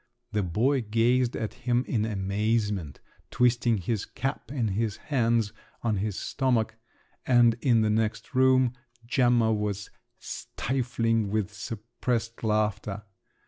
[0.31, 6.17] The boy gazed at him in amazement, twisting his cap in his hands on his
[6.17, 6.75] stomach,
[7.27, 8.73] and in the next room,
[9.05, 13.03] Gemma was stifling with suppressed laughter.